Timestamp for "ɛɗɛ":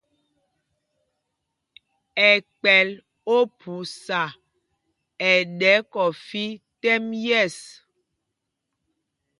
5.31-5.73